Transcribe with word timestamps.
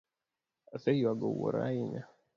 Aseyuago 0.75 1.25
wuora 1.37 1.59
ahinya 1.67 2.03